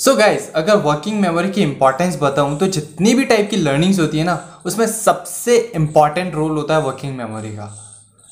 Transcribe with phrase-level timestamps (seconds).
[0.00, 3.98] सो so guys अगर working memory की importance बताऊँ तो जितनी भी टाइप की लर्निंग्स
[4.00, 7.66] होती है ना, उसमें सबसे इंपॉर्टेंट रोल होता है वर्किंग मेमोरी का।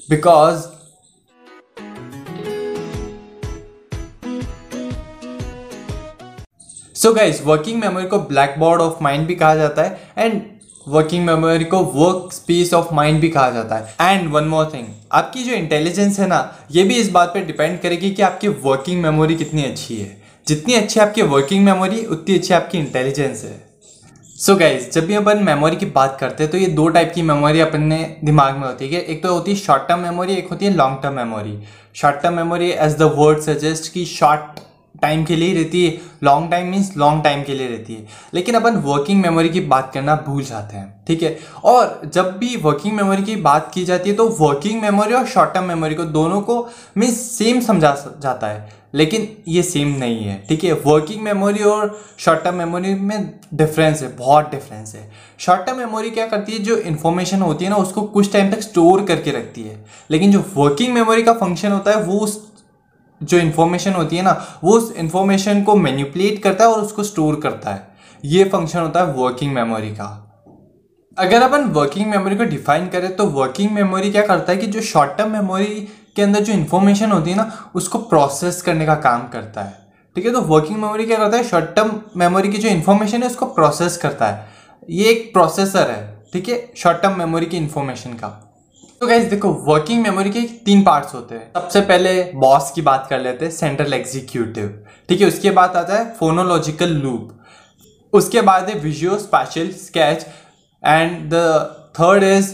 [0.08, 0.62] Because
[6.96, 10.40] so guys working memory को ब्लैक बोर्ड ऑफ़ माइंड भी कहा जाता है एंड
[10.86, 14.86] वर्किंग मेमोरी को वर्क स्पेस ऑफ़ माइंड भी कहा जाता है। एंड वन मोर थिंग
[15.12, 16.40] आपकी जो इंटेलिजेंस है ना,
[16.70, 20.16] ये भी इस बात पे डिपेंड करेगी कि आपकी वर्किंग मेमोरी कितनी अच्छी है।
[20.46, 23.56] जितनी अच्छी आपकी वर्किंग मेमोरी उतनी अच्छी आपकी इंटेलिजेंस है।
[24.36, 27.12] सो so गाइज़ जब भी अपन मेमोरी की बात करते हैं तो ये दो टाइप
[27.14, 30.48] की मेमोरी अपने दिमाग में होती है। एक तो होती है शॉर्ट टर्म मेमोरी एक
[30.48, 31.58] होती है long term memory
[31.94, 34.60] short term memory as the word suggest कि शॉर्ट
[34.94, 38.54] टाइम के लिए रहती है। Long time means long time के लिए रहती है। लेकिन
[38.54, 41.38] अपन वर्किंग मेमोरी की बात करना भूल जाते हैं, ठीक है?
[41.64, 45.54] और जब भी वर्किंग मेमोरी की बात की जाती है तो वर्किंग मेमोरी और शॉर्ट
[45.54, 50.44] टर्म मेमोरी को दोनों को मीन्स सेम समझा जाता है। लेकिन ये सेम नहीं है,
[50.48, 50.72] ठीक है?
[50.72, 56.10] वर्किंग मेमोरी और शॉर्ट टर्म मेमोरी में डिफरेंस है, बहुत डिफरेंस है। शॉर्ट टर्म मेमोरी
[56.10, 56.58] क्या करती है?
[56.58, 60.44] जो इन्फॉर्मेशन होती है ना, उसको कुछ टाइम तक स्टोर करके रखती है। लेकिन जो
[60.56, 62.46] वर्किंग मेमोरी का फ़ंक्शन होता है, वो उस
[63.20, 67.40] जो इन्फॉर्मेशन होती है ना, वो उस इन्फॉर्मेशन को मैन्युपुलेट करता है और उसको स्टोर
[67.40, 67.86] करता है।
[68.24, 70.24] ये फ़ंक्शन होता है वर्किंग मेमोरी का।
[71.18, 74.80] अगर अपन वर्किंग मेमोरी को डिफाइन करें तो वर्किंग मेमोरी क्या करता है कि जो
[74.80, 79.28] शॉर्ट टर्म मेमोरी के अंदर जो इन्फॉर्मेशन होती है ना, उसको प्रोसेस करने का काम
[79.28, 81.44] करता है। ठीक है तो वर्किंग मेमोरी क्या करता है?
[81.44, 84.46] शॉर्ट टर्म मेमोरी की जो इन्फॉर्मेशन है, उसको प्रोसेस करता है।
[84.90, 88.47] ये एक प्रोसेसर है। ठीक है शॉर्ट टर्म मेमोरी की इन्फॉर्मेशन का।
[89.00, 93.06] तो गाइज़ देखो वर्किंग मेमोरी के तीन पार्ट्स होते हैं। सबसे पहले बॉस की बात
[93.10, 94.68] कर लेते हैं सेंट्रल एग्जीक्यूटिव
[95.08, 97.34] ठीक है, उसके बाद आता है फोनोलॉजिकल लूप
[98.12, 100.26] उसके बाद है visual spatial sketch
[100.82, 101.44] and the
[102.00, 102.52] third is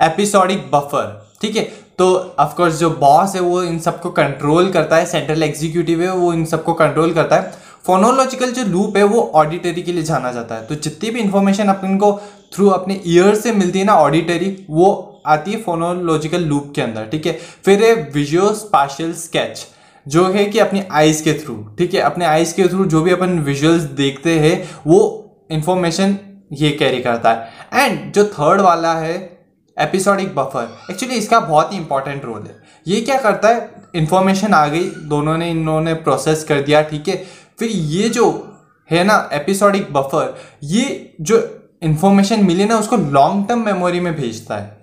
[0.00, 1.10] episodic buffer
[1.42, 6.02] ठीक है तो ऑफकोर्स जो बॉस है, वो इन सबको कंट्रोल करता है सेंट्रल एग्जीक्यूटिव
[6.02, 7.52] है, वो इन सबको कंट्रोल करता है।
[7.86, 11.68] फोनोलॉजिकल जो लूप है, वो ऑडिटरी के लिए जाना जाता है। तो जितनी भी इंफॉर्मेशन
[11.68, 12.18] अपन को
[12.54, 17.06] थ्रू अपने ईयर से मिलती है ना ऑडिटरी वो आती है फोनोलॉजिकल लूप के अंदर,
[17.06, 17.38] ठीक है?
[17.64, 19.66] फिर है विजुअल स्पाशल स्केच
[20.08, 22.00] जो है कि अपनी आइज़ के थ्रू ठीक है?
[22.00, 26.16] अपने आइज़ के थ्रू जो भी अपन विजुअल्स देखते हैं, वो इंफॉर्मेशन
[26.52, 29.40] ये कैरी करता है। एंड जो थर्ड वाला है
[29.78, 33.70] एपिसोडिक बफर एक्चुअली इसका बहुत ही इंपॉर्टेंट रोल है। ये क्या करता है?
[33.94, 37.24] इंफॉर्मेशन आ गई, दोनों ने, इन्होंने प्रोसेस कर दिया, ठीक है?
[37.58, 38.56] फिर ये जो
[38.90, 44.56] है ना एपिसोडिक बफर ये जो इंफॉर्मेशन मिली ना, उसको लॉन्ग टर्म मेमोरी में भेजता
[44.56, 44.79] है।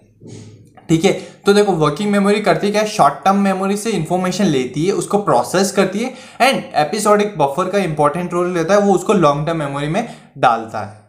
[0.90, 1.12] ठीक है?
[1.46, 5.18] तो देखो वर्किंग मेमोरी करती क्या है शॉर्ट टर्म मेमोरी से इन्फॉर्मेशन लेती है, उसको
[5.20, 9.58] प्रोसेस करती है एंड एपिसोडिक बफर का इंपॉर्टेंट रोल लेता है, वो उसको लॉन्ग टर्म
[9.58, 11.06] मेमोरी में डालता है।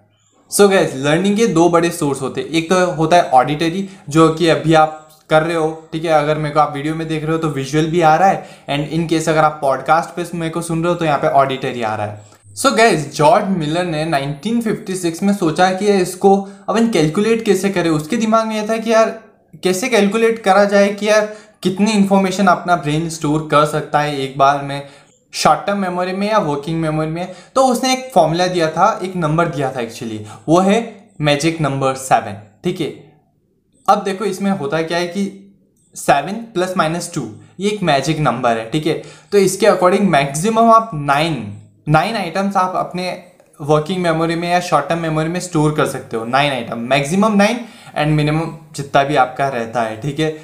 [0.50, 4.28] सो गैस लर्निंग के दो बड़े सोर्स होते हैं। एक तो होता है ऑडिटरी जो
[4.28, 6.10] कि अभी आप कर रहे हो, ठीक है?
[6.12, 8.46] अगर मेरे को आप वीडियो में देख रहे हो तो विजुअल भी आ रहा है
[8.68, 11.28] एंड इन केस अगर आप पॉडकास्ट पे मेरे को सुन रहे हो तो यहाँ पे
[11.28, 16.36] ऑडिटरी आ रहा है। सो गैस जॉर्ज मिलर ने 1956 में सोचा कि इसको
[16.68, 17.90] अपन कैलकुलेट कैसे करें?
[17.90, 19.18] उसके दिमाग में यह था कि यार
[19.54, 21.26] कैसे कैलकुलेट करा जाए कि यार
[21.62, 24.88] कितनी इंफॉर्मेशन अपना ब्रेन स्टोर कर सकता है एक बार में?
[25.34, 27.34] शॉर्ट टर्म मेमोरी में या वर्किंग मेमोरी में?
[27.54, 30.78] तो उसने एक फॉर्मूला दिया था, एक नंबर दिया था एक्चुअली वो है
[31.20, 32.86] मैजिक नंबर सेवन ठीक है?
[33.88, 35.54] अब देखो इसमें होता क्या है कि
[35.96, 37.28] सेवन प्लस माइनस टू
[37.60, 39.02] ये एक मैजिक नंबर है, ठीक है?
[39.32, 41.54] तो इसके अकॉर्डिंग मैक्सिमम आप नाइन
[41.88, 43.10] नाइन आइटम्स आप अपने
[43.60, 47.36] वर्किंग मेमोरी में या शॉर्ट टर्म मेमोरी में स्टोर कर सकते हो। Nine item maximum
[47.36, 47.60] nine
[47.96, 50.36] and minimum जितना भी आपका रहता है, ठीक है?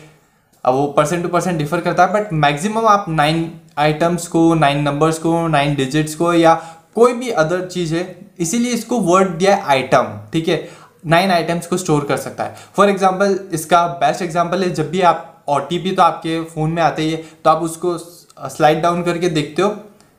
[0.64, 4.80] अब वो परसेंट टू परसेंट डिफर करता है बट मैक्सिमम आप नाइन आइटम्स को नाइन
[4.82, 6.54] नंबर्स को नाइन डिजिट्स को या
[6.94, 8.04] कोई भी अदर चीज़ है,
[8.38, 10.68] इसीलिए इसको वर्ड दिया आइटम ठीक है?
[11.06, 15.00] नाइन आइटम्स को स्टोर कर सकता है। फॉर एग्ज़ाम्पल इसका बेस्ट एग्ज़ाम्पल है, जब भी
[15.02, 19.28] आप ओटीपी तो आपके फ़ोन में आते ही है तो आप उसको स्लाइड डाउन करके
[19.30, 19.68] देखते हो,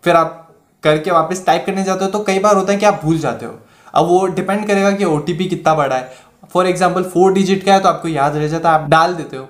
[0.03, 0.44] फिर आप
[0.85, 3.45] करके वापस टाइप करने जाते हो तो कई बार होता है कि आप भूल जाते
[3.45, 3.59] हो।
[3.93, 6.23] अब वो डिपेंड करेगा कि ओटीपी कितना बड़ा है।
[6.53, 9.37] फॉर एग्ज़ाम्पल फोर डिजिट का है तो आपको याद रह जाता है, आप डाल देते
[9.37, 9.47] हो।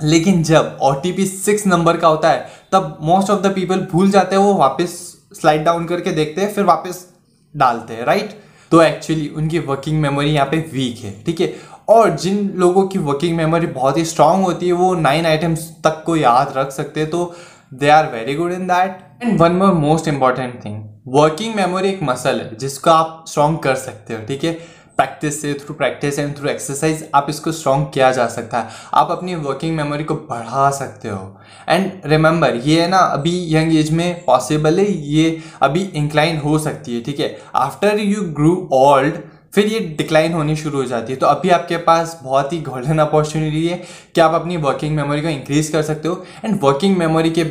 [0.00, 3.86] लेकिन जब O T P six number का होता है, तब मोस्ट ऑफ़ द पीपल
[3.92, 4.98] भूल जाते हैं, वो वापस
[5.34, 7.06] स्लाइड डाउन करके देखते हैं, फिर वापस
[7.54, 8.38] डालते हैं राइट
[8.72, 11.52] तो एक्चुअली उनकी वर्किंग मेमोरी यहाँ पे वीक है, ठीक है?
[11.88, 16.02] और जिन लोगों की वर्किंग मेमोरी बहुत ही स्ट्रांग होती है, वो नाइन आइटम्स तक
[16.06, 17.34] को याद रख सकते हैं तो
[17.74, 22.02] they are very good in that and one more most important thing working memory एक
[22.02, 24.52] मसल है, जिसको आप स्ट्रॉन्ग कर सकते हो, ठीक है?
[24.96, 29.10] प्रैक्टिस से through practice and through exercise आप इसको स्ट्रॉन्ग किया जा सकता है। आप
[29.10, 33.90] अपनी वर्किंग मेमोरी को बढ़ा सकते हो। एंड रिमेंबर ये है ना, अभी यंग एज
[33.90, 37.36] में पॉसिबल है, ये अभी इंक्लाइन हो सकती है, ठीक है?
[37.54, 39.18] आफ्टर यू ग्रू ओल्ड
[39.54, 42.98] फिर ये डिक्लाइन होनी शुरू हो जाती है। तो अभी आपके पास बहुत ही गोल्डन
[42.98, 43.82] अपॉर्चुनिटी है
[44.14, 47.44] कि आप अपनी वर्किंग मेमोरी को इंक्रीज कर सकते हो। एंड वर्किंग मेमोरी के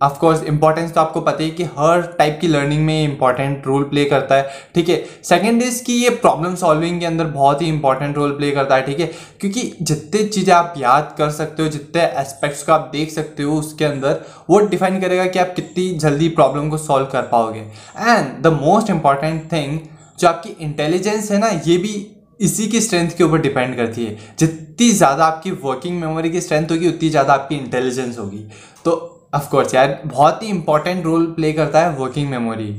[0.00, 3.82] ऑफ़ कोर्स इंपॉर्टेंस तो आपको पता ही कि हर टाइप की लर्निंग में इंपॉर्टेंट रोल
[3.82, 4.96] प्ले करता है, ठीक है?
[5.24, 8.82] सेकेंड इज़ कि ये प्रॉब्लम सॉल्विंग के अंदर बहुत ही इंपॉर्टेंट रोल प्ले करता है,
[8.82, 9.06] ठीक है?
[9.40, 13.58] क्योंकि जितने चीज़ें आप याद कर सकते हो, जितने एस्पेक्ट्स को आप देख सकते हो
[13.58, 14.20] उसके अंदर,
[14.50, 18.90] वो डिफाइन करेगा कि आप कितनी जल्दी प्रॉब्लम को सॉल्व कर पाओगे। And the most
[18.90, 19.78] important thing
[20.18, 22.06] जो आपकी इंटेलिजेंस है ना, ये भी
[22.40, 26.70] इसी की स्ट्रेंथ के ऊपर डिपेंड करती है। जितनी ज़्यादा आपकी वर्किंग मेमोरी की स्ट्रेंथ
[26.70, 28.46] होगी, उतनी ज़्यादा आपकी इंटेलिजेंस होगी।
[28.84, 32.72] तो ऑफकोर्स यार, बहुत ही इंपॉर्टेंट रोल प्ले करता है वर्किंग मेमोरी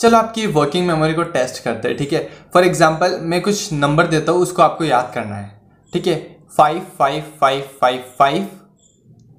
[0.00, 2.28] चलो, आपकी वर्किंग मेमोरी को टेस्ट करते हैं, ठीक है?
[2.54, 5.50] फॉर एग्ज़ाम्पल मैं कुछ नंबर देता हूँ, उसको आपको याद करना है,
[5.92, 6.16] ठीक है?
[6.56, 8.48] Five five five five five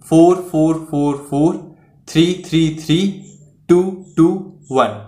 [0.06, 1.56] four four four four
[2.08, 2.98] three three three
[3.70, 3.82] two
[4.18, 4.28] two
[4.72, 5.02] one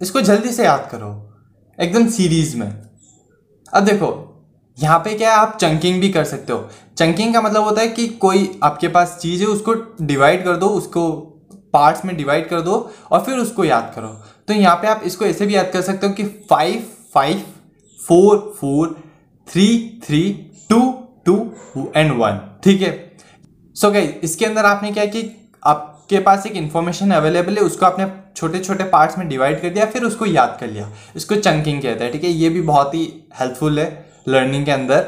[0.00, 1.08] इसको जल्दी से याद करो,
[1.78, 2.68] एकदम सीरीज़ में।
[3.72, 4.06] अब देखो
[4.80, 6.68] यहाँ पे क्या है आप चंकिंग भी कर सकते हो।
[6.98, 10.66] चंकिंग का मतलब होता है कि कोई आपके पास चीज़ है, उसको डिवाइड कर दो,
[10.68, 11.10] उसको
[11.72, 14.08] पार्ट्स में डिवाइड कर दो और फिर उसको याद करो।
[14.48, 16.84] तो यहाँ पे आप इसको ऐसे भी याद कर सकते हो कि five
[17.14, 17.42] five
[18.00, 18.96] four four
[19.48, 19.68] three
[20.04, 20.22] three
[20.70, 20.80] two
[21.26, 21.36] two
[21.96, 22.92] and one ठीक है?
[23.76, 25.22] सो गई इसके अंदर आपने क्या कि
[25.62, 28.06] आपके पास एक इन्फॉर्मेशन अवेलेबल है, उसको आपने
[28.36, 32.04] छोटे छोटे पार्ट्स में डिवाइड कर दिया, फिर उसको याद कर लिया। इसको चंकिंग कहता
[32.04, 32.30] है, ठीक है?
[32.30, 33.04] ये भी बहुत ही
[33.40, 35.06] हेल्पफुल है। लर्निंग के अंदर।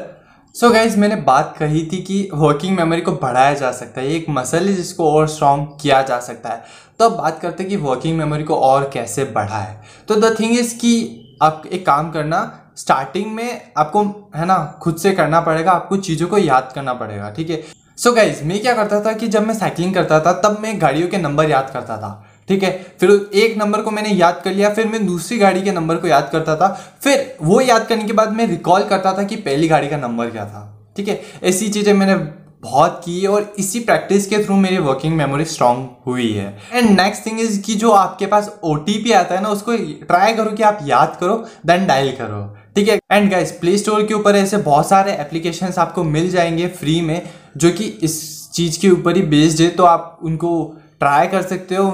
[0.55, 4.07] सो so गाइज़ मैंने बात कही थी कि वर्किंग मेमोरी को बढ़ाया जा सकता है
[4.07, 6.63] एक मसल है जिसको और स्ट्रॉन्ग किया जा सकता है।
[6.99, 9.77] तो अब बात करते हैं कि वर्किंग मेमोरी को और कैसे बढ़ाए।
[10.07, 14.03] तो द थिंग इज़ कि आप एक काम करना स्टार्टिंग में आपको,
[14.35, 17.63] है ना, खुद से करना पड़ेगा, आपको चीज़ों को याद करना पड़ेगा, ठीक है?
[17.97, 21.07] सो गाइज़ मैं क्या करता था कि जब मैं साइकिलिंग करता था, तब मैं गाड़ियों
[21.07, 22.71] के नंबर याद करता था। ठीक है?
[22.99, 26.07] फिर एक नंबर को मैंने याद कर लिया, फिर मैं दूसरी गाड़ी के नंबर को
[26.07, 26.67] याद करता था।
[27.01, 30.29] फिर वो याद करने के बाद मैं रिकॉल करता था कि पहली गाड़ी का नंबर
[30.29, 31.21] क्या था। ठीक है?
[31.43, 32.15] ऐसी चीज़ें मैंने
[32.63, 37.25] बहुत की और इसी प्रैक्टिस के थ्रू मेरी वर्किंग मेमोरी स्ट्रांग हुई है। एंड नेक्स्ट
[37.25, 39.75] थिंग इज़ कि जो आपके पास ओटीपी आता है ना, उसको
[40.05, 41.35] ट्राई करो कि आप याद करो
[41.65, 42.43] देन डायल करो।
[42.75, 42.99] ठीक है?
[43.11, 47.21] एंड गाइस प्ले स्टोर के ऊपर ऐसे बहुत सारे एप्लीकेशन आपको मिल जाएँगे फ्री में,
[47.57, 50.51] जो कि इस चीज़ के ऊपर ही बेस्ड है तो आप उनको
[50.99, 51.91] ट्राई कर सकते हो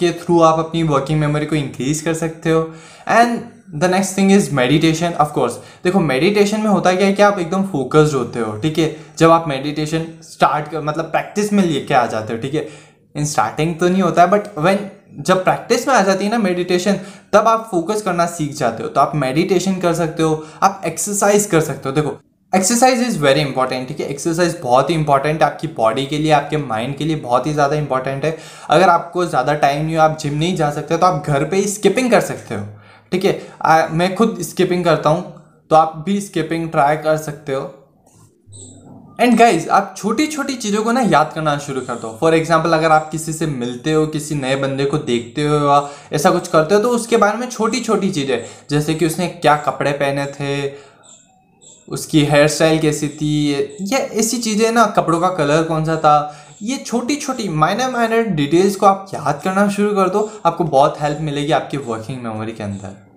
[0.00, 2.60] उनके थ्रू आप अपनी वर्किंग मेमोरी को इंक्रीज कर सकते हो.
[3.08, 3.40] And
[3.74, 5.52] the next thing is meditation of course
[5.84, 8.96] देखो मेडिटेशन में होता क्या है कि आप एकदम फोकस्ड होते हो, ठीक है?
[9.18, 12.66] जब आप मेडिटेशन स्टार्ट कर मतलब प्रैक्टिस में लेके आ जाते हो, ठीक है?
[13.14, 14.88] इन स्टार्टिंग तो नहीं होता है बट वेन
[15.20, 17.00] जब प्रैक्टिस में आ जाती है ना मेडिटेशन
[17.32, 18.88] तब आप फोकस करना सीख जाते हो.
[18.88, 21.94] तो आप मेडिटेशन कर सकते हो, आप एक्सरसाइज कर सकते हो.
[21.94, 22.18] देखो
[22.52, 24.06] एक्सरसाइज इज़ वेरी इंपॉर्टेंट ठीक है?
[24.06, 27.76] एक्सरसाइज बहुत ही इंपॉर्टेंट आपकी बॉडी के लिए, आपके माइंड के लिए बहुत ही ज़्यादा
[27.76, 28.36] इंपॉर्टेंट है।
[28.70, 31.56] अगर आपको ज़्यादा टाइम नहीं हो, आप जिम नहीं जा सकते तो आप घर पे
[31.56, 32.64] ही स्किपिंग कर सकते हो,
[33.12, 33.88] ठीक है?
[33.90, 35.34] मैं खुद स्किपिंग करता हूँ
[35.70, 37.74] तो आप भी स्किपिंग ट्राई कर सकते हो।
[39.20, 42.72] एंड गाइज़ आप छोटी छोटी चीज़ों को ना याद करना शुरू कर दो। फॉर एग्ज़ाम्पल
[42.72, 46.48] अगर आप किसी से मिलते हो, किसी नए बंदे को देखते हो या ऐसा कुछ
[46.48, 50.26] करते हो तो उसके बारे में छोटी छोटी चीज़ें, जैसे कि उसने क्या कपड़े पहने
[50.32, 50.86] थे
[51.88, 53.52] उसकी हेयर स्टाइल कैसी थी,
[53.82, 56.44] या ऐसी चीज़ें ना, कपड़ों का कलर कौन सा था?
[56.62, 61.00] ये छोटी छोटी माइनर माइनर डिटेल्स को आप याद करना शुरू कर दो, आपको बहुत
[61.00, 63.07] हेल्प मिलेगी आपकी वर्किंग मेमोरी के अंदर।